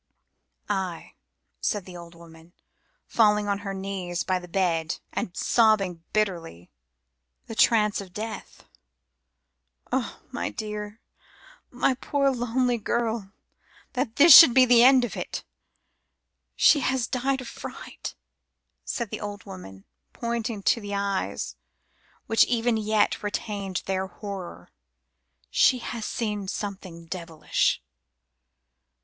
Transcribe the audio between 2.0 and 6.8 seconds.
woman, falling on her knees by the bed and sobbing bitterly,